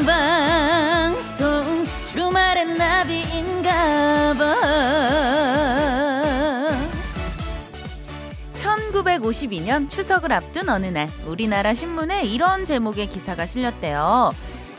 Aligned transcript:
생방송 0.00 1.84
주말엔 2.00 2.76
나비인가봐 2.76 4.54
1952년 8.54 9.90
추석을 9.90 10.32
앞둔 10.32 10.70
어느 10.70 10.86
날 10.86 11.06
우리나라 11.26 11.74
신문에 11.74 12.24
이런 12.24 12.64
제목의 12.64 13.10
기사가 13.10 13.44
실렸대요. 13.44 14.30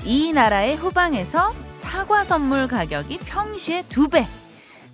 이 0.06 0.34
나라의 0.34 0.76
후방에서 0.76 1.54
사과 1.80 2.24
선물 2.24 2.68
가격이 2.68 3.20
평시의 3.20 3.84
두 3.90 4.08
배. 4.10 4.26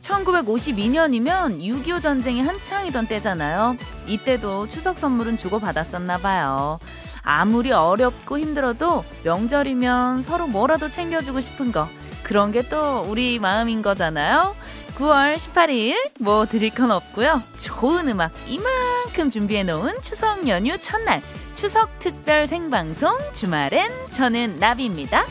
1952년이면 0.08 1.60
6.25 1.60 2.02
전쟁이 2.02 2.42
한창이던 2.42 3.08
때잖아요. 3.08 3.78
이때도 4.08 4.68
추석 4.68 4.98
선물은 5.00 5.38
주고받았었나 5.38 6.18
봐요. 6.18 6.80
아무리 7.24 7.72
어렵고 7.72 8.40
힘들어도 8.40 9.04
명절이면 9.24 10.24
서로 10.24 10.48
뭐라도 10.48 10.90
챙겨주고 10.90 11.42
싶은 11.42 11.72
거. 11.72 11.88
그런 12.24 12.52
게 12.52 12.62
또 12.70 13.02
우리 13.08 13.40
마음인 13.40 13.82
거잖아요. 13.82 14.56
9월 14.98 15.36
18일 15.36 15.96
뭐 16.20 16.46
드릴 16.46 16.72
건 16.72 16.92
없고요. 16.92 17.42
좋은 17.60 18.08
음악 18.10 18.32
이만큼 18.48 19.30
준비해 19.30 19.64
놓은 19.64 20.02
추석 20.02 20.48
연휴 20.48 20.78
첫날 20.78 21.22
추석 21.56 22.00
특별 22.00 22.48
생방송 22.48 23.18
주말엔 23.34 23.90
저는 24.10 24.58
나비입니다. 24.60 25.24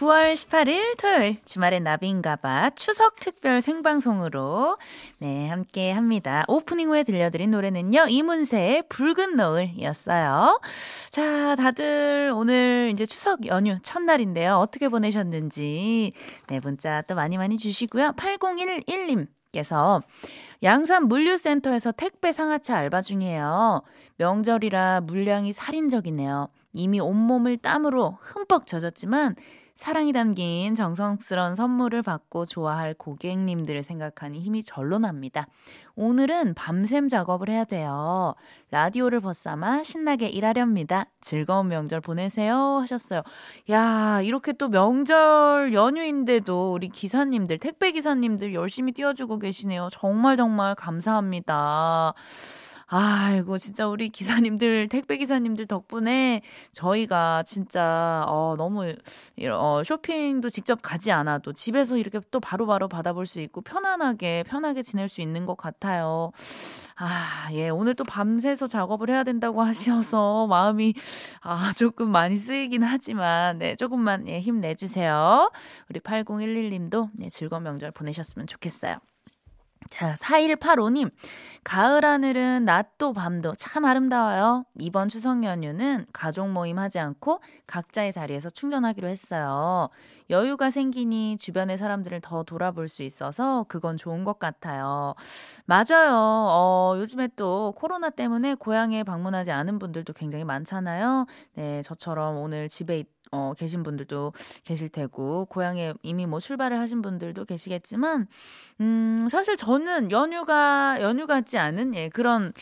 9월 0.00 0.32
18일 0.32 0.96
토요일 0.96 1.36
주말엔 1.44 1.84
나비인가봐 1.84 2.70
추석 2.70 3.16
특별 3.16 3.60
생방송으로 3.60 4.78
네 5.18 5.50
함께 5.50 5.92
합니다. 5.92 6.42
오프닝 6.48 6.88
후에 6.88 7.02
들려드린 7.02 7.50
노래는요 7.50 8.06
이문세의 8.08 8.84
붉은 8.88 9.36
노을이었어요. 9.36 10.58
자 11.10 11.54
다들 11.54 12.32
오늘 12.34 12.90
이제 12.94 13.04
추석 13.04 13.44
연휴 13.46 13.78
첫날인데요 13.82 14.56
어떻게 14.56 14.88
보내셨는지 14.88 16.14
네 16.46 16.60
문자 16.60 17.02
또 17.02 17.14
많이 17.14 17.36
많이 17.36 17.58
주시고요 17.58 18.12
8011님께서 18.12 20.02
양산 20.62 21.08
물류센터에서 21.08 21.92
택배 21.92 22.32
상하차 22.32 22.78
알바 22.78 23.02
중이에요. 23.02 23.82
명절이라 24.16 25.02
물량이 25.02 25.52
살인적이네요. 25.52 26.48
이미 26.72 27.00
온몸을 27.00 27.58
땀으로 27.58 28.16
흠뻑 28.22 28.66
젖었지만 28.66 29.36
사랑이 29.80 30.12
담긴 30.12 30.74
정성스러운 30.74 31.54
선물을 31.54 32.02
받고 32.02 32.44
좋아할 32.44 32.92
고객님들을 32.92 33.82
생각하니 33.82 34.38
힘이 34.38 34.62
절로 34.62 34.98
납니다. 34.98 35.46
오늘은 35.96 36.52
밤샘 36.52 37.08
작업을 37.08 37.48
해야 37.48 37.64
돼요. 37.64 38.34
라디오를 38.70 39.20
벗삼아 39.20 39.82
신나게 39.82 40.28
일하렵니다. 40.28 41.06
즐거운 41.22 41.68
명절 41.68 42.02
보내세요. 42.02 42.76
하셨어요. 42.82 43.22
야, 43.70 44.20
이렇게 44.20 44.52
또 44.52 44.68
명절 44.68 45.72
연휴인데도 45.72 46.74
우리 46.74 46.90
기사님들, 46.90 47.56
택배 47.56 47.90
기사님들 47.92 48.52
열심히 48.52 48.92
뛰어주고 48.92 49.38
계시네요. 49.38 49.88
정말 49.92 50.36
정말 50.36 50.74
감사합니다. 50.74 52.12
아이고, 52.92 53.56
진짜 53.58 53.86
우리 53.86 54.08
기사님들, 54.08 54.88
택배 54.88 55.16
기사님들 55.16 55.66
덕분에 55.68 56.42
저희가 56.72 57.44
진짜, 57.44 58.24
어, 58.26 58.56
너무, 58.58 58.92
어, 59.52 59.82
쇼핑도 59.84 60.50
직접 60.50 60.80
가지 60.82 61.12
않아도 61.12 61.52
집에서 61.52 61.96
이렇게 61.96 62.18
또 62.32 62.40
바로바로 62.40 62.66
바로 62.66 62.88
받아볼 62.88 63.26
수 63.26 63.40
있고 63.40 63.60
편안하게, 63.60 64.42
편하게 64.48 64.82
지낼 64.82 65.08
수 65.08 65.20
있는 65.20 65.46
것 65.46 65.56
같아요. 65.56 66.32
아, 66.96 67.48
예, 67.52 67.68
오늘 67.68 67.94
또 67.94 68.02
밤새서 68.02 68.66
작업을 68.66 69.08
해야 69.08 69.22
된다고 69.22 69.62
하셔서 69.62 70.48
마음이, 70.48 70.94
아, 71.42 71.72
조금 71.76 72.10
많이 72.10 72.36
쓰이긴 72.38 72.82
하지만, 72.82 73.58
네, 73.58 73.76
조금만, 73.76 74.26
예, 74.28 74.40
힘내주세요. 74.40 75.52
우리 75.90 76.00
8011님도, 76.00 77.10
네, 77.14 77.28
즐거운 77.30 77.62
명절 77.62 77.92
보내셨으면 77.92 78.48
좋겠어요. 78.48 78.98
자, 79.88 80.14
4185님. 80.14 81.10
가을 81.64 82.04
하늘은 82.04 82.64
낮도 82.64 83.12
밤도 83.12 83.54
참 83.56 83.84
아름다워요. 83.84 84.64
이번 84.78 85.08
추석 85.08 85.42
연휴는 85.44 86.06
가족 86.12 86.48
모임 86.48 86.78
하지 86.78 86.98
않고 86.98 87.40
각자의 87.66 88.12
자리에서 88.12 88.50
충전하기로 88.50 89.08
했어요. 89.08 89.88
여유가 90.30 90.70
생기니 90.70 91.36
주변의 91.38 91.76
사람들을 91.76 92.20
더 92.20 92.44
돌아볼 92.44 92.88
수 92.88 93.02
있어서 93.02 93.66
그건 93.68 93.96
좋은 93.96 94.24
것 94.24 94.38
같아요. 94.38 95.14
맞아요. 95.66 96.14
어, 96.14 96.94
요즘에 96.98 97.28
또 97.36 97.74
코로나 97.76 98.10
때문에 98.10 98.54
고향에 98.54 99.02
방문하지 99.02 99.50
않은 99.50 99.78
분들도 99.78 100.12
굉장히 100.12 100.44
많잖아요. 100.44 101.26
네, 101.54 101.82
저처럼 101.82 102.36
오늘 102.36 102.68
집에 102.68 103.00
있 103.00 103.19
어, 103.32 103.52
계신 103.56 103.84
분들도 103.84 104.32
계실 104.64 104.88
테고, 104.88 105.44
고향에 105.46 105.94
이미 106.02 106.26
뭐 106.26 106.40
출발을 106.40 106.78
하신 106.80 107.00
분들도 107.00 107.44
계시겠지만, 107.44 108.26
음, 108.80 109.28
사실 109.30 109.56
저는 109.56 110.10
연휴가, 110.10 110.98
연휴 111.00 111.28
같지 111.28 111.56
않은, 111.56 111.94
예, 111.94 112.08
그런 112.08 112.52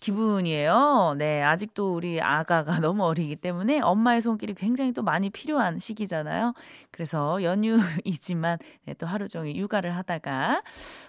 기분이에요. 0.00 1.14
네, 1.16 1.42
아직도 1.42 1.94
우리 1.94 2.20
아가가 2.20 2.72
너무 2.86 3.04
어리기 3.04 3.36
때문에 3.36 3.80
엄마의 3.80 4.20
손길이 4.20 4.52
굉장히 4.52 4.92
또 4.92 5.02
많이 5.02 5.30
필요한 5.30 5.78
시기잖아요. 5.78 6.52
그래서 6.90 7.42
연휴이지만, 7.42 8.58
네, 8.84 8.94
또 8.94 9.06
하루 9.06 9.28
종일 9.28 9.56
육아를 9.56 9.96
하다가, 9.96 10.62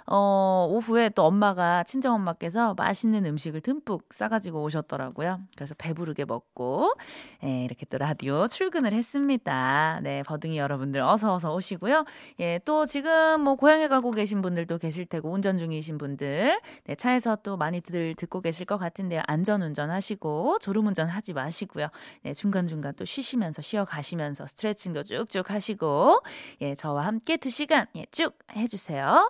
어, 0.08 0.68
오후에 0.70 1.10
또 1.10 1.26
엄마가, 1.26 1.84
친정 1.84 2.16
엄마께서 2.16 2.74
맛있는 2.76 3.26
음식을 3.26 3.60
듬뿍 3.62 4.04
싸 4.12 4.30
가지고 4.30 4.64
오셨더라고요. 4.64 5.42
그래서 5.58 5.76
배부르게 5.78 6.24
먹고, 6.24 6.94
예, 7.44 7.66
이렇게 7.66 7.86
또 7.88 7.98
라디오 7.98 8.48
출근을 8.48 8.94
했습니다. 8.94 9.09
있습니다. 9.10 10.00
네, 10.04 10.24
버둥이 10.24 10.58
여러분들 10.58 11.02
어서 11.02 11.34
어서 11.34 11.54
오시고요. 11.54 12.06
예, 12.40 12.60
또 12.66 12.86
지금 12.86 13.42
뭐 13.42 13.56
고향에 13.56 13.88
가고 13.88 14.12
계신 14.12 14.42
분들도 14.42 14.78
계실 14.78 15.06
테고 15.06 15.32
운전 15.32 15.58
중이신 15.58 15.98
분들 15.98 16.60
네, 16.86 16.96
차에서 16.96 17.38
또 17.38 17.58
많이들 17.58 18.16
듣고 18.16 18.42
계실 18.42 18.66
것 18.66 18.78
같은데요. 18.78 19.22
안전 19.26 19.62
운전하시고 19.62 20.60
졸음 20.60 20.88
운전하지 20.88 21.34
마시고요. 21.34 21.88
네, 22.22 22.34
중간 22.34 22.68
중간 22.68 22.94
또 22.96 23.06
쉬시면서 23.06 23.62
쉬어 23.62 23.86
가시면서 23.86 24.46
스트레칭도 24.46 25.04
쭉쭉 25.04 25.50
하시고 25.50 26.22
예, 26.62 26.76
저와 26.76 27.06
함께 27.06 27.38
두 27.38 27.50
시간 27.50 27.88
예, 27.96 28.06
쭉해 28.12 28.68
주세요. 28.68 29.30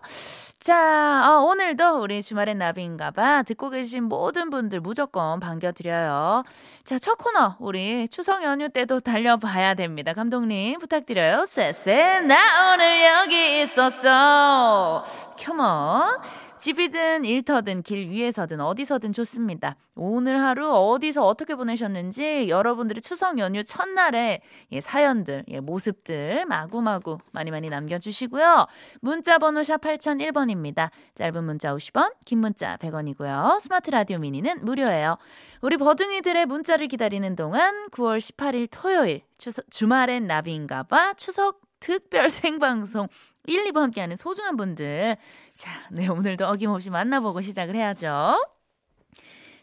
자, 0.59 1.31
어, 1.31 1.43
오늘도 1.45 2.01
우리 2.01 2.21
주말엔 2.21 2.57
나비인가봐 2.57 3.43
듣고 3.43 3.69
계신 3.69 4.03
모든 4.03 4.49
분들 4.49 4.81
무조건 4.81 5.39
반겨드려요. 5.39 6.43
자, 6.83 6.99
첫 6.99 7.17
코너 7.17 7.55
우리 7.59 8.09
추석 8.09 8.43
연휴 8.43 8.67
때도 8.67 8.99
달려봐야 8.99 9.68
해야 9.69 9.75
됩니다. 9.75 10.13
감독님 10.13 10.79
부탁드려요. 10.79 11.45
쎄쎄 11.45 12.19
나 12.21 12.73
오늘 12.73 13.03
여기 13.05 13.61
있었어. 13.61 15.05
컴온. 15.39 16.17
집이든 16.59 17.23
일터든 17.23 17.83
길 17.83 18.09
위에서든 18.09 18.59
어디서든 18.59 19.13
좋습니다. 19.13 19.77
오늘 19.95 20.41
하루 20.41 20.71
어디서 20.71 21.25
어떻게 21.25 21.55
보내셨는지 21.55 22.49
여러분들이 22.49 23.01
추석 23.01 23.39
연휴 23.39 23.63
첫날에 23.63 24.41
예, 24.71 24.81
사연들, 24.81 25.45
예, 25.47 25.59
모습들 25.61 26.45
마구마구 26.45 27.17
많이 27.31 27.49
많이 27.49 27.69
남겨주시고요. 27.69 28.67
문자 28.99 29.37
번호 29.37 29.63
샵 29.63 29.79
8001번입니다. 29.81 30.89
짧은 31.15 31.43
문자 31.45 31.73
50원, 31.73 32.13
긴 32.25 32.39
문자 32.39 32.75
100원이고요. 32.77 33.61
스마트 33.61 33.89
라디오 33.89 34.19
미니는 34.19 34.65
무료예요. 34.65 35.17
우리 35.61 35.77
버둥이들의 35.77 36.45
문자를 36.45 36.87
기다리는 36.87 37.35
동안 37.37 37.87
9월 37.91 38.17
18일 38.19 38.67
토요일 38.69 39.21
추석, 39.37 39.65
주말엔 39.71 40.27
나비인가봐 40.27 41.13
추석 41.13 41.61
특별 41.79 42.29
생방송 42.29 43.07
1, 43.49 43.71
2부 43.71 43.79
함께하는 43.79 44.15
소중한 44.15 44.55
분들. 44.55 45.17
자, 45.55 45.71
네, 45.91 46.07
오늘도 46.07 46.45
어김없이 46.45 46.91
만나보고 46.91 47.41
시작을 47.41 47.75
해야죠. 47.75 48.37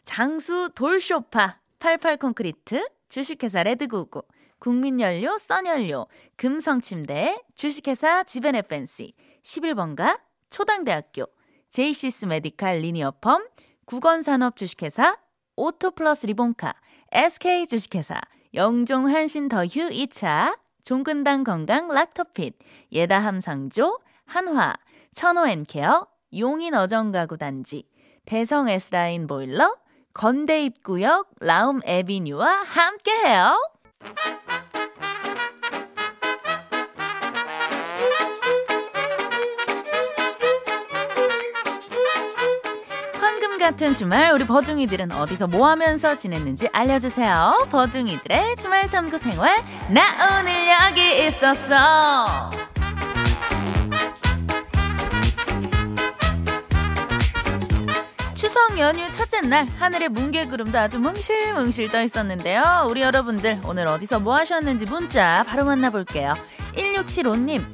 장수 0.03 0.71
돌쇼파, 0.75 1.61
88 1.79 2.17
콘크리트, 2.17 2.89
주식회사 3.09 3.63
레드구구, 3.63 4.25
국민연료, 4.59 5.39
써연료, 5.39 6.07
금성침대, 6.37 7.43
주식회사 7.55 8.25
지벤에펜시, 8.25 9.15
11번가, 9.43 10.21
초당대학교, 10.51 11.27
제이시스 11.69 12.25
메디칼 12.27 12.79
리니어펌, 12.79 13.41
국원산업 13.85 14.57
주식회사, 14.57 15.17
오토플러스 15.55 16.27
리본카, 16.27 16.75
SK 17.13 17.69
주식회사, 17.69 18.21
영종 18.55 19.09
한신 19.09 19.49
더휴 19.49 19.91
2차, 19.91 20.57
종근당 20.87 21.43
건강 21.43 21.89
락토핏, 21.89 22.55
예다함 22.93 23.41
상조, 23.41 23.99
한화, 24.25 24.73
천호앤케어, 25.13 26.07
용인 26.39 26.75
어정가구 26.75 27.39
단지, 27.39 27.89
대성 28.25 28.69
S라인 28.69 29.27
보일러, 29.27 29.75
건대 30.15 30.65
입구역 30.65 31.29
라움 31.41 31.81
에비뉴와 31.85 32.63
함께해요. 32.63 33.59
같은 43.67 43.95
주말 43.95 44.31
우리 44.31 44.47
버둥이들은 44.47 45.11
어디서 45.11 45.49
뭐 45.49 45.67
하면서 45.69 46.15
지냈는지 46.15 46.69
알려주세요. 46.73 47.67
버둥이들의 47.69 48.55
주말 48.55 48.89
탐구 48.89 49.19
생활 49.19 49.57
나 49.91 50.39
오늘 50.39 50.53
여기 50.69 51.27
있었어. 51.27 52.49
추석 58.37 58.79
연휴 58.79 59.11
첫째 59.11 59.41
날 59.41 59.67
하늘에 59.81 60.07
뭉게구름도 60.07 60.79
아주 60.79 61.01
뭉실뭉실 61.01 61.89
떠 61.89 62.05
있었는데요. 62.05 62.87
우리 62.89 63.01
여러분들 63.01 63.59
오늘 63.65 63.89
어디서 63.89 64.21
뭐 64.21 64.37
하셨는지 64.37 64.85
문자 64.85 65.43
바로 65.43 65.65
만나볼게요. 65.65 66.35
1675님 66.77 67.65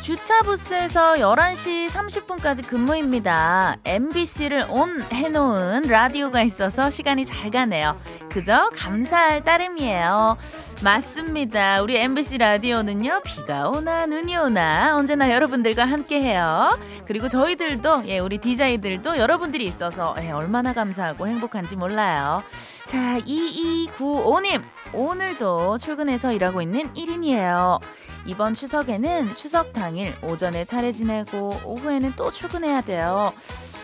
주차 0.00 0.40
부스에서 0.40 1.14
11시 1.14 1.88
30분까지 1.88 2.66
근무입니다. 2.66 3.76
MBC를 3.84 4.64
온 4.70 5.02
해놓은 5.02 5.82
라디오가 5.82 6.40
있어서 6.42 6.88
시간이 6.88 7.26
잘 7.26 7.50
가네요. 7.50 8.00
그저 8.30 8.70
감사할 8.74 9.44
따름이에요. 9.44 10.38
맞습니다. 10.82 11.82
우리 11.82 11.98
MBC 11.98 12.38
라디오는요, 12.38 13.20
비가 13.24 13.68
오나 13.68 14.06
눈이 14.06 14.36
오나 14.38 14.96
언제나 14.96 15.30
여러분들과 15.30 15.84
함께 15.84 16.20
해요. 16.22 16.78
그리고 17.06 17.28
저희들도, 17.28 18.04
예, 18.06 18.20
우리 18.20 18.38
DJ들도 18.38 19.18
여러분들이 19.18 19.66
있어서 19.66 20.14
예, 20.22 20.30
얼마나 20.30 20.72
감사하고 20.72 21.28
행복한지 21.28 21.76
몰라요. 21.76 22.42
자, 22.86 23.18
2295님. 23.20 24.62
오늘도 24.92 25.78
출근해서 25.78 26.32
일하고 26.32 26.62
있는 26.62 26.92
1인이에요. 26.94 27.80
이번 28.26 28.54
추석에는 28.54 29.34
추석 29.36 29.72
당일 29.72 30.12
오전에 30.22 30.64
차례 30.64 30.92
지내고 30.92 31.60
오후에는 31.64 32.12
또 32.16 32.30
출근해야 32.30 32.80
돼요. 32.82 33.32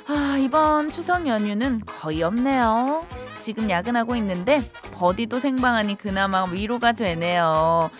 아, 0.08 0.36
이번 0.38 0.90
추석 0.90 1.26
연휴는 1.26 1.80
거의 1.86 2.22
없네요. 2.22 3.04
지금 3.40 3.70
야근하고 3.70 4.16
있는데 4.16 4.70
버디도 4.94 5.40
생방하니 5.40 5.96
그나마 5.98 6.44
위로가 6.44 6.92
되네요. 6.92 7.90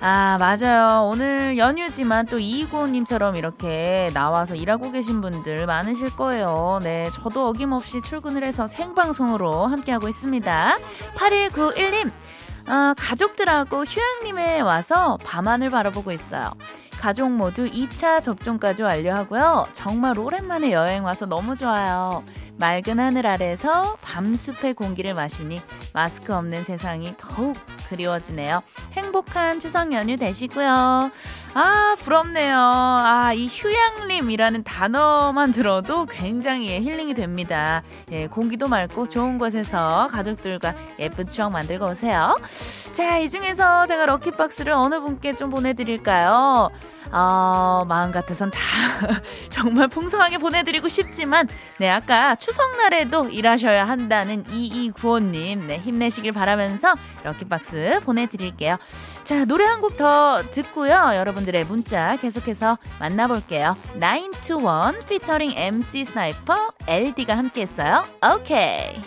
아, 0.00 0.36
맞아요. 0.38 1.06
오늘 1.06 1.56
연휴지만 1.56 2.26
또 2.26 2.38
이구호님처럼 2.38 3.36
이렇게 3.36 4.10
나와서 4.12 4.54
일하고 4.54 4.92
계신 4.92 5.20
분들 5.20 5.66
많으실 5.66 6.14
거예요. 6.16 6.80
네, 6.82 7.08
저도 7.12 7.48
어김없이 7.48 8.02
출근을 8.02 8.44
해서 8.44 8.66
생방송으로 8.66 9.66
함께하고 9.66 10.08
있습니다. 10.08 10.78
8191님, 11.16 12.10
어, 12.68 12.94
가족들하고 12.96 13.84
휴양림에 13.84 14.60
와서 14.60 15.18
밤하늘 15.24 15.70
바라보고 15.70 16.12
있어요. 16.12 16.52
가족 16.98 17.30
모두 17.30 17.66
2차 17.66 18.22
접종까지 18.22 18.82
완료하고요. 18.82 19.68
정말 19.72 20.18
오랜만에 20.18 20.72
여행 20.72 21.04
와서 21.04 21.26
너무 21.26 21.54
좋아요. 21.54 22.24
맑은 22.58 22.98
하늘 22.98 23.26
아래서 23.26 23.96
밤숲의 24.00 24.74
공기를 24.74 25.14
마시니 25.14 25.60
마스크 25.92 26.34
없는 26.34 26.64
세상이 26.64 27.14
더욱 27.18 27.54
그리워지네요. 27.90 28.62
행 28.94 29.05
복한 29.16 29.58
추석 29.60 29.94
연휴 29.94 30.18
되시고요. 30.18 31.10
아, 31.54 31.96
부럽네요. 32.00 32.54
아, 32.58 33.32
이 33.34 33.46
휴양림이라는 33.46 34.62
단어만 34.62 35.52
들어도 35.52 36.04
굉장히 36.04 36.78
힐링이 36.82 37.14
됩니다. 37.14 37.82
예, 38.12 38.26
공기도 38.26 38.68
맑고 38.68 39.08
좋은 39.08 39.38
곳에서 39.38 40.06
가족들과 40.12 40.74
예쁜 40.98 41.26
추억 41.26 41.52
만들고 41.52 41.86
오세요. 41.86 42.38
자, 42.92 43.16
이 43.16 43.30
중에서 43.30 43.86
제가 43.86 44.04
럭키박스를 44.04 44.74
어느 44.74 45.00
분께 45.00 45.34
좀 45.34 45.48
보내드릴까요? 45.48 46.70
어, 47.10 47.84
마음 47.88 48.12
같아선 48.12 48.50
다 48.50 48.60
정말 49.48 49.88
풍성하게 49.88 50.36
보내드리고 50.36 50.88
싶지만, 50.88 51.48
네, 51.78 51.88
아까 51.88 52.34
추석날에도 52.34 53.30
일하셔야 53.30 53.88
한다는 53.88 54.44
2295님, 54.44 55.66
네, 55.66 55.78
힘내시길 55.78 56.32
바라면서 56.32 56.94
lucky 57.24 57.71
box 57.71 58.00
보내드릴게요. 58.04 58.76
자, 59.24 59.44
노래 59.44 59.64
한 59.64 59.80
곡 59.80 59.96
더 59.96 60.42
듣고요. 60.52 61.12
여러분들의 61.14 61.64
문자 61.64 62.16
계속해서 62.16 62.78
만나볼게요. 63.00 63.76
921 64.00 65.00
피처링 65.08 65.52
MC 65.56 66.04
스나이퍼 66.04 66.70
LD가 66.86 67.36
함께 67.36 67.62
했어요. 67.62 68.04
오케이. 68.34 69.00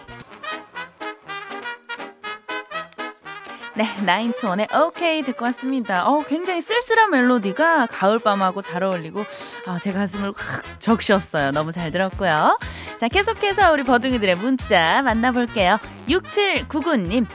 네, 3.76 3.88
나인투원의 4.06 4.68
오케이 4.86 5.22
듣고 5.22 5.46
왔습니다. 5.46 6.06
어, 6.10 6.20
굉장히 6.28 6.62
쓸쓸한 6.62 7.12
멜로디가 7.12 7.86
가을밤하고 7.88 8.62
잘 8.62 8.84
어울리고 8.84 9.24
아, 9.68 9.80
제 9.80 9.94
가슴을 9.94 10.34
확 10.36 10.64
적셨어요. 10.82 11.52
너무 11.52 11.72
잘 11.72 11.90
들었고요. 11.92 12.60
자, 12.98 13.08
계속해서 13.08 13.72
우리 13.72 13.84
버둥이들의 13.84 14.36
문자 14.36 15.02
만나볼게요. 15.02 15.78
6799님. 16.10 17.26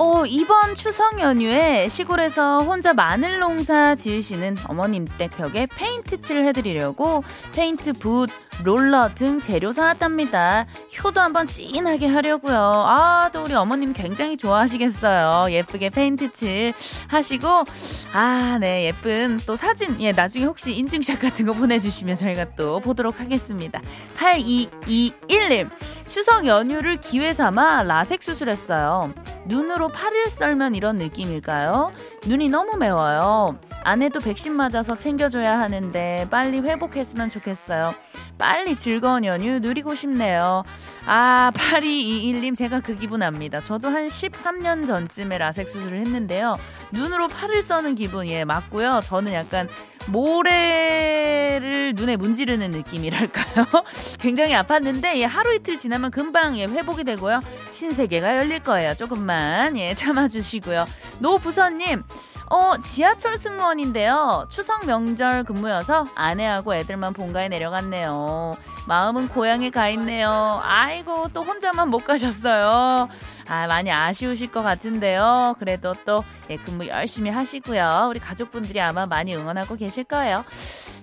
어, 0.00 0.24
이번 0.26 0.76
추석 0.76 1.18
연휴에 1.18 1.88
시골에서 1.88 2.60
혼자 2.60 2.94
마늘 2.94 3.40
농사 3.40 3.96
지으시는 3.96 4.56
어머님 4.68 5.06
댁 5.18 5.37
벽에 5.37 5.66
페인트 5.66 6.20
칠을 6.20 6.44
해드리려고 6.46 7.24
페인트 7.52 7.94
붓, 7.94 8.30
롤러 8.62 9.08
등 9.16 9.40
재료 9.40 9.72
사왔답니다. 9.72 10.66
효도 11.02 11.20
한번 11.20 11.48
진하게 11.48 12.06
하려고요. 12.06 12.56
아, 12.56 13.30
또 13.32 13.42
우리 13.42 13.54
어머님 13.54 13.92
굉장히 13.92 14.36
좋아하시겠어요. 14.36 15.52
예쁘게 15.52 15.90
페인트 15.90 16.32
칠 16.32 16.72
하시고, 17.08 17.64
아, 18.12 18.58
네, 18.60 18.84
예쁜 18.86 19.40
또 19.46 19.56
사진, 19.56 20.00
예, 20.00 20.12
나중에 20.12 20.44
혹시 20.44 20.74
인증샷 20.74 21.20
같은 21.20 21.44
거 21.44 21.52
보내주시면 21.54 22.14
저희가 22.14 22.54
또 22.54 22.78
보도록 22.78 23.18
하겠습니다. 23.18 23.80
8221님, 24.16 25.70
추석 26.06 26.46
연휴를 26.46 26.96
기회 26.96 27.34
삼아 27.34 27.82
라섹 27.82 28.22
수술했어요. 28.22 29.12
눈으로 29.48 29.88
팔을 29.88 30.28
썰면 30.28 30.74
이런 30.74 30.98
느낌일까요? 30.98 31.90
눈이 32.26 32.50
너무 32.50 32.76
매워요. 32.76 33.58
아내도 33.82 34.20
백신 34.20 34.52
맞아서 34.54 34.96
챙겨줘야 34.96 35.58
하는데 35.58 36.26
빨리 36.30 36.60
회복했으면 36.60 37.30
좋겠어요. 37.30 37.94
빨리 38.38 38.76
즐거운 38.76 39.24
연휴 39.24 39.58
누리고 39.58 39.94
싶네요. 39.94 40.64
아, 41.06 41.50
8221님, 41.54 42.56
제가 42.56 42.80
그 42.80 42.96
기분 42.96 43.22
압니다. 43.22 43.60
저도 43.60 43.88
한 43.88 44.06
13년 44.06 44.86
전쯤에 44.86 45.38
라섹 45.38 45.68
수술을 45.68 45.98
했는데요. 46.00 46.56
눈으로 46.92 47.28
팔을 47.28 47.62
써는 47.62 47.96
기분, 47.96 48.28
예, 48.28 48.44
맞고요. 48.44 49.00
저는 49.04 49.32
약간 49.32 49.68
모래를 50.06 51.94
눈에 51.94 52.16
문지르는 52.16 52.70
느낌이랄까요? 52.70 53.66
굉장히 54.20 54.54
아팠는데, 54.54 55.16
예, 55.16 55.24
하루 55.24 55.54
이틀 55.54 55.76
지나면 55.76 56.10
금방 56.10 56.56
예, 56.58 56.64
회복이 56.66 57.04
되고요. 57.04 57.40
신세계가 57.70 58.36
열릴 58.38 58.60
거예요. 58.60 58.94
조금만, 58.94 59.76
예, 59.76 59.94
참아주시고요. 59.94 60.86
노부선님, 61.20 62.02
어, 62.50 62.78
지하철 62.82 63.36
승무원인데요. 63.36 64.46
추석 64.48 64.86
명절 64.86 65.44
근무여서 65.44 66.06
아내하고 66.14 66.74
애들만 66.74 67.12
본가에 67.12 67.48
내려갔네요. 67.48 68.52
마음은 68.86 69.28
고향에 69.28 69.70
가 69.70 69.88
있네요. 69.90 70.60
아이고, 70.62 71.28
또 71.34 71.42
혼자만 71.42 71.88
못 71.88 72.04
가셨어요. 72.04 73.08
아, 73.48 73.66
많이 73.66 73.90
아쉬우실 73.90 74.50
것 74.50 74.62
같은데요. 74.62 75.56
그래도 75.58 75.94
또, 76.04 76.24
예, 76.50 76.56
근무 76.56 76.86
열심히 76.86 77.30
하시고요. 77.30 78.06
우리 78.10 78.20
가족분들이 78.20 78.80
아마 78.80 79.06
많이 79.06 79.34
응원하고 79.34 79.76
계실 79.76 80.04
거예요. 80.04 80.44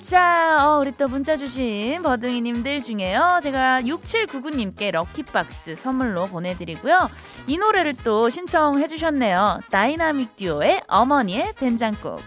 자, 0.02 0.68
어, 0.68 0.80
우리 0.80 0.92
또 0.96 1.08
문자 1.08 1.36
주신 1.36 2.04
버둥이님들 2.04 2.84
중에요. 2.84 3.40
제가 3.42 3.82
6799님께 3.82 4.92
lucky 4.92 5.46
box 5.46 5.78
선물로 5.78 6.28
보내드리고요. 6.28 7.10
이 7.48 7.58
노래를 7.58 7.96
또 8.04 8.30
신청해 8.30 8.88
주셨네요. 8.88 9.62
다이나믹 9.72 10.38
듀오의 10.38 10.84
어머니의 10.88 11.54
된장국. 11.56 12.22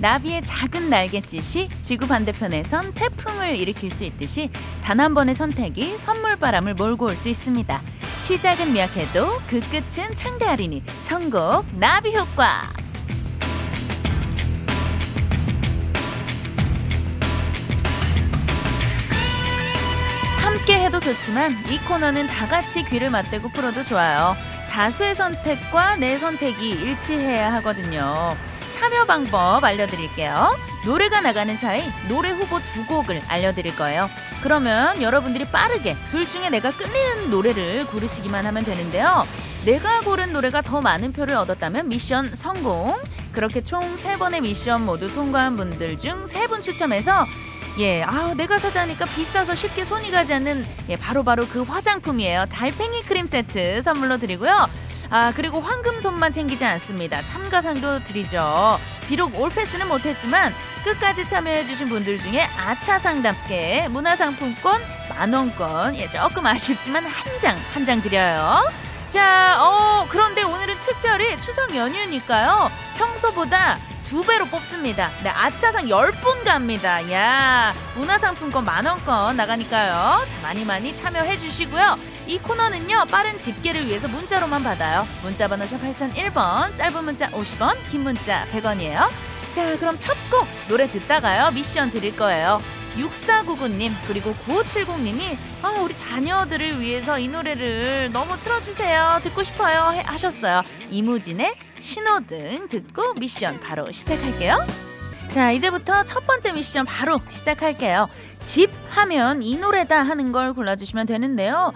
나비의 0.00 0.42
작은 0.42 0.90
날갯짓이 0.90 1.68
지구 1.82 2.06
반대편에선 2.06 2.92
태풍을 2.94 3.56
일으킬 3.56 3.90
수 3.90 4.04
있듯이 4.04 4.50
단 4.84 5.00
한 5.00 5.14
번의 5.14 5.34
선택이 5.34 5.98
선물바람을 5.98 6.74
몰고 6.74 7.06
올 7.06 7.16
수 7.16 7.28
있습니다. 7.28 7.80
시작은 8.18 8.72
미약해도 8.72 9.26
그 9.48 9.60
끝은 9.70 10.14
창대하리니 10.14 10.82
선곡 11.02 11.66
나비 11.78 12.14
효과. 12.16 12.68
함께 20.42 20.78
해도 20.84 20.98
좋지만 21.00 21.52
이 21.68 21.78
코너는 21.80 22.26
다 22.28 22.46
같이 22.46 22.84
귀를 22.84 23.10
맞대고 23.10 23.50
풀어도 23.50 23.82
좋아요. 23.82 24.34
다수의 24.70 25.14
선택과 25.14 25.96
내 25.96 26.18
선택이 26.18 26.70
일치해야 26.70 27.52
하거든요. 27.54 28.34
참여 28.76 29.06
방법 29.06 29.64
알려드릴게요. 29.64 30.54
노래가 30.84 31.22
나가는 31.22 31.56
사이 31.56 31.82
노래 32.08 32.30
후보 32.30 32.60
두 32.62 32.84
곡을 32.86 33.22
알려드릴 33.26 33.74
거예요. 33.74 34.08
그러면 34.42 35.00
여러분들이 35.00 35.46
빠르게 35.46 35.96
둘 36.10 36.28
중에 36.28 36.50
내가 36.50 36.76
끌리는 36.76 37.30
노래를 37.30 37.86
고르시기만 37.86 38.44
하면 38.46 38.64
되는데요. 38.64 39.26
내가 39.64 40.00
고른 40.02 40.32
노래가 40.32 40.60
더 40.60 40.80
많은 40.82 41.12
표를 41.12 41.34
얻었다면 41.36 41.88
미션 41.88 42.34
성공. 42.36 42.94
그렇게 43.32 43.64
총 43.64 43.96
세번의 43.96 44.42
미션 44.42 44.84
모두 44.84 45.12
통과한 45.12 45.56
분들 45.56 45.98
중 45.98 46.24
세 46.26 46.46
분 46.46 46.60
추첨해서 46.62 47.26
예, 47.78 48.02
아, 48.02 48.32
내가 48.34 48.58
사자니까 48.58 49.04
비싸서 49.06 49.54
쉽게 49.54 49.84
손이 49.84 50.10
가지 50.10 50.32
않는 50.34 50.66
예, 50.88 50.96
바로바로 50.96 51.44
바로 51.44 51.48
그 51.52 51.62
화장품이에요. 51.70 52.46
달팽이 52.50 53.02
크림 53.02 53.26
세트 53.26 53.82
선물로 53.82 54.18
드리고요. 54.18 54.68
아, 55.10 55.32
그리고 55.34 55.60
황금손만 55.60 56.32
챙기지 56.32 56.64
않습니다. 56.64 57.22
참가상도 57.22 58.02
드리죠. 58.04 58.78
비록 59.08 59.38
올패스는 59.38 59.86
못했지만 59.88 60.52
끝까지 60.84 61.26
참여해주신 61.28 61.88
분들 61.88 62.20
중에 62.20 62.42
아차상답게 62.58 63.88
문화상품권 63.90 64.80
만원권, 65.10 65.96
예, 65.96 66.08
조금 66.08 66.44
아쉽지만 66.46 67.04
한 67.06 67.38
장, 67.38 67.56
한 67.72 67.84
장 67.84 68.02
드려요. 68.02 68.68
자, 69.08 69.56
어, 69.60 70.06
그런데 70.10 70.42
오늘은 70.42 70.74
특별히 70.80 71.40
추석 71.40 71.74
연휴니까요. 71.74 72.70
평소보다 72.98 73.78
두 74.02 74.24
배로 74.24 74.44
뽑습니다. 74.46 75.10
네, 75.22 75.30
아차상 75.30 75.86
10분 75.86 76.44
갑니다. 76.44 77.10
야, 77.12 77.72
문화상품권 77.94 78.64
만원권 78.64 79.36
나가니까요. 79.36 80.24
자, 80.26 80.34
많이 80.42 80.64
많이 80.64 80.94
참여해 80.94 81.38
주시고요. 81.38 81.96
이 82.26 82.38
코너는요, 82.38 83.06
빠른 83.10 83.38
집계를 83.38 83.86
위해서 83.86 84.08
문자로만 84.08 84.62
받아요. 84.64 85.06
문자 85.22 85.46
번호 85.46 85.64
샵 85.66 85.78
8001번, 85.80 86.74
짧은 86.74 87.04
문자 87.04 87.28
50원, 87.30 87.76
긴 87.90 88.02
문자 88.02 88.44
100원이에요. 88.52 89.08
자, 89.52 89.76
그럼 89.78 89.96
첫 89.98 90.16
곡 90.30 90.46
노래 90.68 90.90
듣다가요, 90.90 91.52
미션 91.52 91.90
드릴 91.92 92.16
거예요. 92.16 92.60
6499님 92.96 93.92
그리고 94.08 94.34
9570님이 94.46 95.36
아, 95.62 95.68
우리 95.82 95.94
자녀들을 95.96 96.80
위해서 96.80 97.18
이 97.18 97.28
노래를 97.28 98.10
너무 98.10 98.38
틀어주세요 98.38 99.20
듣고 99.22 99.42
싶어요 99.42 100.00
하셨어요 100.06 100.62
이무진의 100.90 101.56
신호등 101.78 102.68
듣고 102.68 103.12
미션 103.14 103.60
바로 103.60 103.92
시작할게요 103.92 104.85
자 105.36 105.52
이제부터 105.52 106.02
첫 106.04 106.26
번째 106.26 106.52
미션 106.52 106.86
바로 106.86 107.20
시작할게요. 107.28 108.08
집 108.40 108.70
하면 108.88 109.42
이 109.42 109.58
노래다 109.58 110.02
하는 110.02 110.32
걸 110.32 110.54
골라주시면 110.54 111.04
되는데요. 111.04 111.74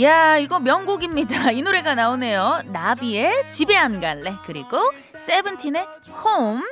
야 0.00 0.38
이거 0.38 0.58
명곡입니다. 0.58 1.50
이 1.52 1.60
노래가 1.60 1.94
나오네요. 1.94 2.62
나비의 2.68 3.48
집에 3.50 3.76
안 3.76 4.00
갈래. 4.00 4.32
그리고 4.46 4.78
세븐틴의 5.14 5.86
홈 6.24 6.62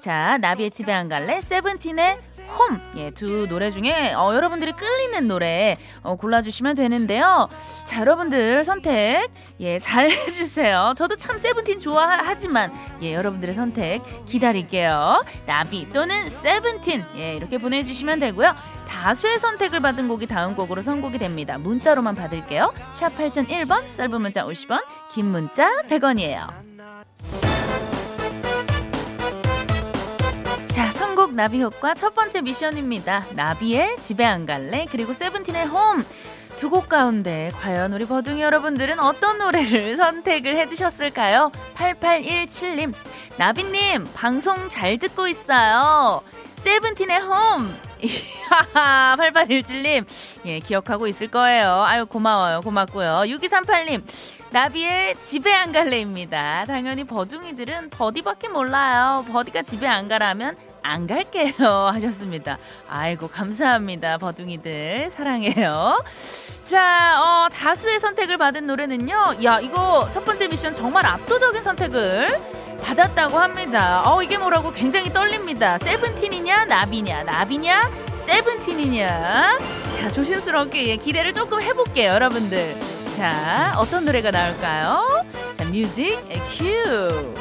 자, 0.00 0.38
나비의 0.38 0.70
집에 0.70 0.92
안 0.92 1.08
갈래? 1.08 1.42
세븐틴의 1.42 2.18
홈. 2.58 2.80
예, 2.96 3.10
두 3.10 3.46
노래 3.48 3.70
중에 3.70 4.14
어, 4.14 4.34
여러분들이 4.34 4.72
끌리는 4.72 5.28
노래 5.28 5.76
어, 6.02 6.16
골라주시면 6.16 6.74
되는데요. 6.74 7.48
자, 7.84 8.00
여러분들 8.00 8.64
선택 8.64 9.28
예, 9.60 9.78
잘 9.78 10.08
해주세요. 10.10 10.94
저도 10.96 11.16
참 11.16 11.36
세븐틴 11.36 11.78
좋아하지만 11.78 12.72
예, 13.02 13.14
여러분들의 13.14 13.54
선택 13.54 14.00
기다릴게요. 14.24 15.22
나비 15.46 15.90
또는 15.92 16.24
세븐틴 16.30 17.04
예, 17.16 17.36
이렇게 17.36 17.58
보내주시면 17.58 18.20
되고요. 18.20 18.54
다수의 18.88 19.38
선택을 19.38 19.80
받은 19.80 20.08
곡이 20.08 20.26
다음 20.26 20.56
곡으로 20.56 20.80
선곡이 20.80 21.18
됩니다. 21.18 21.58
문자로만 21.58 22.14
받을게요. 22.14 22.72
샵 22.94 23.14
8001번, 23.16 23.94
짧은 23.94 24.20
문자 24.20 24.42
50원, 24.44 24.82
긴 25.12 25.26
문자 25.26 25.82
100원이에요. 25.82 26.69
나비 31.40 31.62
효과 31.62 31.94
첫 31.94 32.14
번째 32.14 32.42
미션입니다. 32.42 33.24
나비의 33.30 33.96
집에 33.96 34.26
안 34.26 34.44
갈래 34.44 34.84
그리고 34.90 35.14
세븐틴의 35.14 35.68
홈. 35.68 36.04
두 36.58 36.68
곡 36.68 36.90
가운데 36.90 37.50
과연 37.62 37.94
우리 37.94 38.04
버둥이 38.04 38.42
여러분들은 38.42 39.00
어떤 39.00 39.38
노래를 39.38 39.96
선택을 39.96 40.54
해주셨을까요? 40.56 41.50
8817님, 41.76 42.92
나비님, 43.38 44.08
방송 44.12 44.68
잘 44.68 44.98
듣고 44.98 45.28
있어요. 45.28 46.20
세븐틴의 46.58 47.20
홈. 47.20 47.74
하하, 48.74 49.16
8817님, 49.16 50.04
예, 50.44 50.58
기억하고 50.60 51.06
있을 51.06 51.28
거예요. 51.28 51.84
아유, 51.86 52.04
고마워요. 52.04 52.60
고맙고요. 52.60 53.22
6238님, 53.28 54.02
나비의 54.50 55.16
집에 55.16 55.54
안 55.54 55.72
갈래입니다. 55.72 56.66
당연히 56.66 57.04
버둥이들은 57.04 57.88
버디밖에 57.88 58.48
몰라요. 58.48 59.24
버디가 59.32 59.62
집에 59.62 59.86
안 59.86 60.06
가라면 60.06 60.56
안 60.82 61.06
갈게요 61.06 61.52
하셨습니다. 61.94 62.58
아이고 62.88 63.28
감사합니다 63.28 64.18
버둥이들 64.18 65.10
사랑해요. 65.10 66.02
자 66.64 67.20
어, 67.22 67.48
다수의 67.52 68.00
선택을 68.00 68.36
받은 68.38 68.66
노래는요. 68.66 69.36
야 69.44 69.60
이거 69.60 70.08
첫 70.10 70.24
번째 70.24 70.48
미션 70.48 70.72
정말 70.74 71.06
압도적인 71.06 71.62
선택을 71.62 72.28
받았다고 72.82 73.38
합니다. 73.38 74.02
어 74.06 74.22
이게 74.22 74.38
뭐라고 74.38 74.72
굉장히 74.72 75.12
떨립니다. 75.12 75.78
세븐틴이냐 75.78 76.64
나비냐 76.66 77.24
나비냐 77.24 77.90
세븐틴이냐. 78.16 79.58
자 79.96 80.10
조심스럽게 80.10 80.86
예, 80.88 80.96
기대를 80.96 81.32
조금 81.34 81.60
해볼게요 81.60 82.12
여러분들. 82.12 82.74
자 83.16 83.74
어떤 83.76 84.04
노래가 84.06 84.30
나올까요? 84.30 85.24
자 85.54 85.64
뮤직 85.64 86.18
큐. 86.56 87.34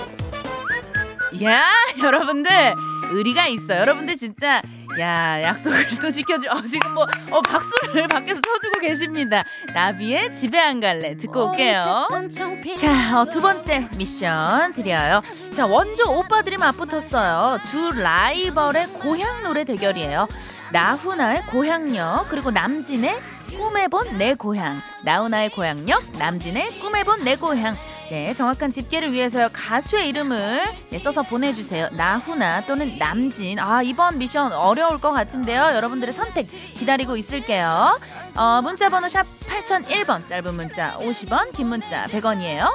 야 1.43 1.63
여러분들. 2.03 2.73
의리가 3.09 3.47
있어. 3.47 3.75
여러분들 3.77 4.15
진짜 4.17 4.61
야 4.99 5.41
약속을 5.41 5.87
또 6.01 6.09
지켜주. 6.09 6.49
어, 6.49 6.61
지금 6.61 6.93
뭐 6.93 7.05
어, 7.31 7.41
박수를 7.41 8.07
밖에서 8.07 8.39
쳐주고 8.41 8.79
계십니다. 8.79 9.43
나비의 9.73 10.31
집에 10.31 10.59
안 10.59 10.79
갈래 10.79 11.15
듣고 11.15 11.51
올게요. 11.51 12.07
자, 12.75 13.21
어, 13.21 13.25
두 13.25 13.41
번째 13.41 13.87
미션 13.97 14.73
드려요. 14.73 15.21
자, 15.53 15.65
원조 15.65 16.11
오빠들이 16.11 16.57
맞붙었어요. 16.57 17.59
두 17.69 17.91
라이벌의 17.91 18.87
고향 18.87 19.43
노래 19.43 19.63
대결이에요. 19.63 20.27
나훈아의 20.71 21.45
고향역 21.47 22.29
그리고 22.29 22.51
남진의 22.51 23.19
꿈에 23.57 23.87
본 23.87 24.17
내 24.17 24.35
고향. 24.35 24.79
나훈아의 25.03 25.49
고향역, 25.49 26.03
남진의 26.19 26.79
꿈에 26.79 27.03
본 27.03 27.23
내 27.23 27.35
고향. 27.35 27.75
네, 28.09 28.33
정확한 28.33 28.71
집계를 28.71 29.11
위해서요. 29.11 29.49
가수의 29.53 30.09
이름을 30.09 30.63
네, 30.89 30.99
써서 30.99 31.21
보내주세요. 31.21 31.89
나훈아 31.91 32.61
또는 32.61 32.97
남진. 32.97 33.59
아, 33.59 33.83
이번 33.83 34.17
미션 34.17 34.51
어려울 34.51 34.99
것 34.99 35.11
같은데요. 35.11 35.61
여러분들의 35.75 36.11
선택 36.13 36.47
기다리고 36.75 37.15
있을게요. 37.15 37.99
어, 38.35 38.61
문자번호 38.63 39.07
샵 39.09 39.23
8001번, 39.23 40.25
짧은 40.25 40.55
문자 40.55 40.97
50원, 40.97 41.55
긴 41.55 41.67
문자 41.67 42.05
100원이에요. 42.05 42.71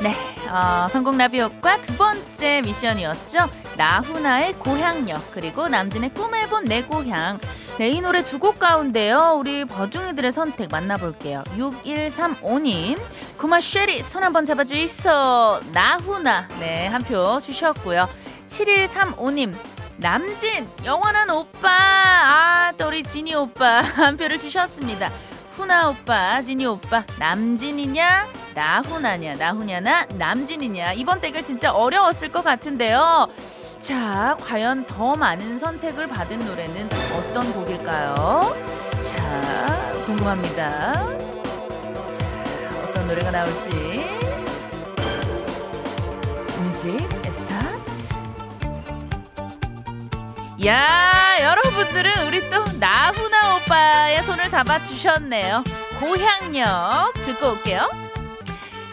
네, 0.00 0.14
어, 0.48 0.86
성공 0.88 1.16
나비 1.16 1.40
효과 1.40 1.80
두 1.82 1.96
번째 1.96 2.60
미션이었죠. 2.60 3.61
나훈아의 3.76 4.54
고향역 4.54 5.30
그리고 5.32 5.68
남진의 5.68 6.14
꿈을 6.14 6.46
본 6.48 6.62
내 6.64 6.82
고향 6.82 7.40
네, 7.78 7.88
이 7.88 8.00
노래 8.00 8.24
두 8.24 8.38
곡 8.38 8.58
가운데요. 8.58 9.34
우리 9.38 9.64
버중이들의 9.64 10.30
선택 10.32 10.70
만나볼게요. 10.70 11.42
6135님 11.56 13.00
구마 13.36 13.60
쉐리 13.60 14.02
손 14.02 14.22
한번 14.24 14.44
잡아주이소 14.44 15.60
나훈아 15.72 16.48
네, 16.60 16.86
한 16.86 17.02
표 17.02 17.40
주셨고요. 17.40 18.08
7135님 18.48 19.54
남진 19.96 20.68
영원한 20.84 21.30
오빠 21.30 21.68
아또 22.68 22.88
우리 22.88 23.02
진이 23.02 23.34
오빠 23.34 23.80
한 23.82 24.16
표를 24.16 24.38
주셨습니다. 24.38 25.10
후나 25.52 25.90
오빠, 25.90 26.40
진이 26.40 26.64
오빠, 26.64 27.04
남진이냐, 27.18 28.26
나훈아냐, 28.54 29.34
나훈야나, 29.34 30.06
남진이냐. 30.14 30.94
이번 30.94 31.20
대결 31.20 31.44
진짜 31.44 31.70
어려웠을 31.72 32.32
것 32.32 32.42
같은데요. 32.42 33.28
자, 33.82 34.36
과연 34.40 34.86
더 34.86 35.16
많은 35.16 35.58
선택을 35.58 36.06
받은 36.06 36.38
노래는 36.38 36.88
어떤 37.16 37.52
곡일까요? 37.52 38.42
자, 39.02 39.92
궁금합니다. 40.06 40.92
자, 40.92 42.78
어떤 42.80 43.08
노래가 43.08 43.32
나올지. 43.32 44.06
music 46.62 46.96
start. 47.32 48.08
야, 50.64 51.38
여러분들은 51.42 52.28
우리 52.28 52.48
또 52.50 52.62
나훈아 52.78 53.56
오빠의 53.56 54.22
손을 54.22 54.48
잡아주셨네요. 54.48 55.64
고향역 55.98 57.14
듣고 57.14 57.50
올게요. 57.50 58.11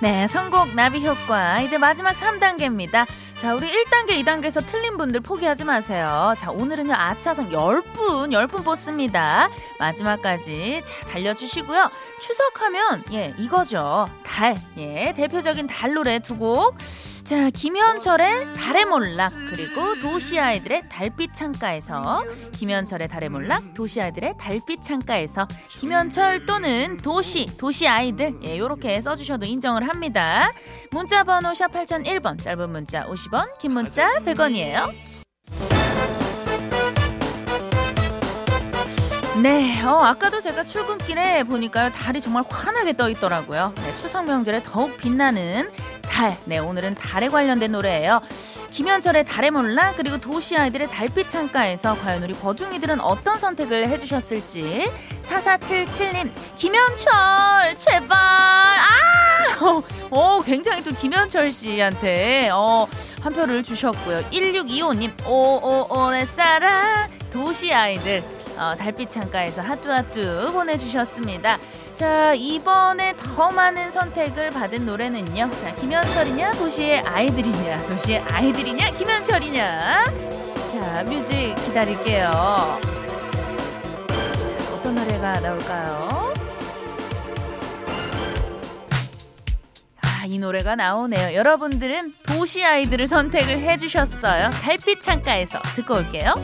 네, 0.02 0.28
선곡 0.28 0.76
나비 0.76 1.06
효과. 1.06 1.60
이제 1.60 1.78
마지막 1.78 2.16
3단계입니다. 2.16 3.06
자, 3.36 3.54
우리 3.54 3.68
1단계, 3.68 4.12
2단계에서 4.24 4.66
틀린 4.66 4.96
분들 4.96 5.20
포기하지 5.20 5.66
마세요. 5.66 6.34
자, 6.38 6.52
오늘은요, 6.52 6.94
아차상 6.94 7.50
10분, 7.50 8.32
10분 8.32 8.64
뽑습니다. 8.64 9.50
마지막까지 9.78 10.84
자, 10.86 11.08
달려주시고요. 11.08 11.90
추석하면, 12.22 13.04
예, 13.12 13.34
이거죠. 13.38 14.08
달. 14.24 14.56
예, 14.78 15.14
대표적인 15.18 15.68
달 15.68 15.94
노래 15.94 16.20
두 16.20 16.38
곡. 16.38 16.78
자, 17.30 17.52
김현철의 17.52 18.56
달의 18.58 18.86
몰락 18.86 19.32
그리고 19.52 19.94
도시 20.02 20.40
아이들의 20.40 20.90
달빛 20.90 21.32
창가에서 21.32 22.24
김현철의 22.54 23.08
달의 23.08 23.30
몰락 23.30 23.76
도시 23.76 24.02
아이들의 24.02 24.34
달빛 24.40 24.82
창가에서 24.82 25.48
김현철 25.68 26.48
또는 26.48 26.98
도시 26.98 27.46
도시 27.56 27.88
아이들 27.88 28.34
예, 28.42 28.58
요렇게 28.58 29.00
써 29.02 29.16
주셔도 29.16 29.46
인정을 29.46 29.88
합니다. 29.88 30.52
문자 30.90 31.24
번호 31.24 31.54
샵 31.54 31.72
8001번 31.72 32.42
짧은 32.42 32.68
문자 32.68 33.06
50원 33.06 33.60
긴 33.60 33.74
문자 33.74 34.10
100원이에요. 34.22 35.19
네, 39.42 39.82
어, 39.84 40.00
아까도 40.00 40.42
제가 40.42 40.66
출근길에 40.66 41.44
보니까요, 41.44 41.92
달이 41.92 42.20
정말 42.20 42.44
환하게 42.50 42.98
떠 42.98 43.10
있더라고요. 43.10 43.74
네, 43.78 43.96
추석 43.96 44.26
명절에 44.26 44.64
더욱 44.64 44.98
빛나는 44.98 45.70
달. 46.02 46.36
네, 46.44 46.58
오늘은 46.58 46.96
달에 46.96 47.30
관련된 47.30 47.72
노래예요. 47.72 48.20
김현철의 48.72 49.26
달의 49.26 49.52
몰라 49.52 49.94
그리고 49.96 50.18
도시 50.18 50.58
아이들의 50.58 50.90
달빛 50.90 51.30
창가에서 51.30 51.98
과연 52.02 52.22
우리 52.24 52.34
버둥이들은 52.34 53.00
어떤 53.00 53.40
선택을 53.40 53.88
해주셨을지 53.90 54.92
4477님 55.28 56.30
김현철 56.56 57.76
제발 57.76 58.16
아 58.16 58.86
어, 59.62 59.84
어, 60.12 60.42
굉장히 60.44 60.84
또 60.84 60.92
김현철 60.92 61.52
씨한테 61.52 62.50
어, 62.54 62.88
한 63.22 63.34
표를 63.34 63.64
주셨고요 63.64 64.22
1625님 64.32 65.28
오오오 65.28 66.12
내 66.12 66.26
사랑 66.26 67.10
도시 67.34 67.74
아이들 67.74 68.24
어, 68.60 68.76
달빛 68.76 69.10
창가에서 69.10 69.62
하뚜하뚜 69.62 70.52
보내주셨습니다. 70.52 71.58
자, 71.94 72.34
이번에 72.34 73.16
더 73.16 73.50
많은 73.50 73.90
선택을 73.92 74.50
받은 74.50 74.86
노래는요. 74.86 75.50
자, 75.52 75.74
김현철이냐, 75.76 76.52
도시의 76.52 77.00
아이들이냐, 77.02 77.86
도시의 77.86 78.20
아이들이냐, 78.20 78.92
김현철이냐. 78.92 80.06
자, 80.70 81.04
뮤직 81.04 81.56
기다릴게요. 81.66 82.30
어떤 84.74 84.96
노래가 84.96 85.40
나올까요? 85.40 86.34
아, 90.02 90.26
이 90.26 90.38
노래가 90.38 90.76
나오네요. 90.76 91.34
여러분들은 91.34 92.14
도시 92.24 92.64
아이들을 92.64 93.08
선택을 93.08 93.62
해주셨어요. 93.62 94.52
달빛 94.52 95.00
창가에서 95.00 95.60
듣고 95.76 95.96
올게요. 95.96 96.36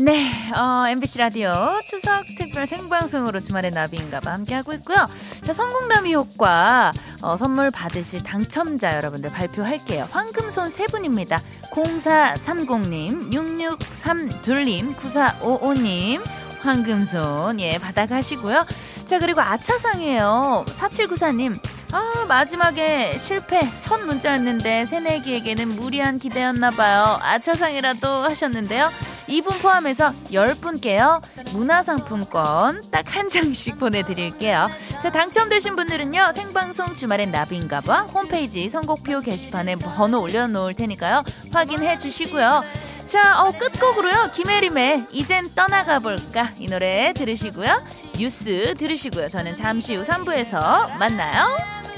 네, 0.00 0.30
어, 0.56 0.86
MBC 0.88 1.18
라디오 1.18 1.52
추석 1.84 2.24
특별 2.38 2.68
생방송으로 2.68 3.40
주말의 3.40 3.72
나비인가봐 3.72 4.30
함께하고 4.30 4.72
있고요. 4.74 5.08
자, 5.42 5.52
성공라미 5.52 6.14
효과 6.14 6.92
어, 7.20 7.36
선물 7.36 7.72
받으실 7.72 8.22
당첨자 8.22 8.94
여러분들 8.96 9.30
발표할게요. 9.30 10.04
황금손 10.12 10.70
세 10.70 10.86
분입니다. 10.86 11.40
0430님, 11.72 13.32
6632님, 13.32 14.94
9455님, 14.94 16.22
황금손, 16.60 17.58
예, 17.58 17.78
받아가시고요. 17.78 18.66
자, 19.04 19.18
그리고 19.18 19.40
아차상이에요. 19.40 20.64
4794님, 20.78 21.58
아, 21.90 22.26
마지막에 22.28 23.16
실패. 23.16 23.60
첫 23.78 24.00
문자였는데 24.04 24.84
새내기에게는 24.86 25.68
무리한 25.70 26.18
기대였나봐요. 26.18 27.18
아차상이라도 27.22 28.06
하셨는데요. 28.08 28.90
이분 29.26 29.58
포함해서 29.58 30.12
10분께요. 30.30 31.22
문화상품권 31.52 32.90
딱 32.90 33.08
한 33.08 33.28
장씩 33.28 33.78
보내드릴게요. 33.80 34.68
자, 35.02 35.10
당첨되신 35.10 35.76
분들은요. 35.76 36.32
생방송 36.34 36.92
주말엔 36.92 37.30
나비인가봐 37.30 38.02
홈페이지 38.02 38.68
선곡표 38.68 39.20
게시판에 39.20 39.76
번호 39.76 40.20
올려놓을 40.20 40.74
테니까요. 40.74 41.24
확인해 41.52 41.96
주시고요. 41.96 42.62
자, 43.06 43.42
어, 43.42 43.50
끝곡으로요. 43.52 44.30
김혜림의 44.34 45.06
이젠 45.12 45.48
떠나가 45.54 46.00
볼까 46.00 46.52
이 46.58 46.68
노래 46.68 47.14
들으시고요. 47.14 47.82
뉴스 48.18 48.74
들으시고요. 48.76 49.28
저는 49.28 49.54
잠시 49.54 49.94
후 49.96 50.02
3부에서 50.04 50.98
만나요. 50.98 51.77